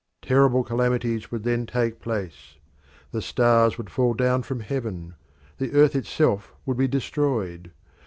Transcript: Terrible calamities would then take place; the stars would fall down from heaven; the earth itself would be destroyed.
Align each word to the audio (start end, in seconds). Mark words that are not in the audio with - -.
Terrible 0.23 0.63
calamities 0.63 1.29
would 1.29 1.43
then 1.43 1.67
take 1.67 1.99
place; 2.01 2.57
the 3.11 3.21
stars 3.21 3.77
would 3.77 3.91
fall 3.91 4.15
down 4.15 4.41
from 4.41 4.61
heaven; 4.61 5.13
the 5.59 5.73
earth 5.73 5.95
itself 5.95 6.51
would 6.65 6.75
be 6.77 6.87
destroyed. 6.87 7.69